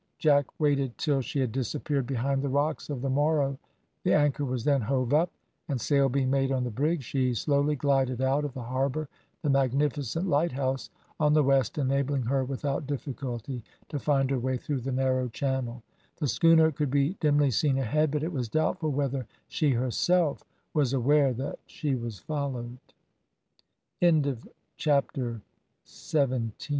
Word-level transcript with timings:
Jack 0.17 0.47
waited 0.59 0.97
till 0.97 1.21
she 1.21 1.41
had 1.41 1.51
disappeared 1.51 2.07
behind 2.07 2.41
the 2.41 2.49
rocks 2.49 2.89
of 2.89 3.03
the 3.03 3.09
Moro: 3.11 3.59
the 4.03 4.15
anchor 4.15 4.43
was 4.43 4.63
then 4.63 4.81
hove 4.81 5.13
up, 5.13 5.31
and 5.67 5.79
sail 5.79 6.09
being 6.09 6.31
made 6.31 6.51
on 6.51 6.63
the 6.63 6.71
brig, 6.71 7.03
she 7.03 7.35
slowly 7.35 7.75
glided 7.75 8.19
out 8.19 8.43
of 8.43 8.55
the 8.55 8.63
harbour, 8.63 9.07
the 9.43 9.49
magnificent 9.51 10.27
lighthouse 10.27 10.89
on 11.19 11.33
the 11.35 11.43
west 11.43 11.77
enabling 11.77 12.23
her 12.23 12.43
without 12.43 12.87
difficulty 12.87 13.63
to 13.89 13.99
find 13.99 14.31
her 14.31 14.39
way 14.39 14.57
through 14.57 14.79
the 14.79 14.91
narrow 14.91 15.27
channel. 15.27 15.83
The 16.17 16.27
schooner 16.27 16.71
could 16.71 16.89
be 16.89 17.13
dimly 17.19 17.51
seen 17.51 17.77
ahead, 17.77 18.09
but 18.09 18.23
it 18.23 18.33
was 18.33 18.49
doubtful 18.49 18.89
whether 18.91 19.27
she 19.49 19.69
herself 19.69 20.43
was 20.73 20.93
aware 20.93 21.31
that 21.33 21.59
she 21.67 21.93
was 21.93 22.17
followed. 22.17 22.79
CHAPTER 24.77 25.41
EIGHTEEN. 25.85 26.53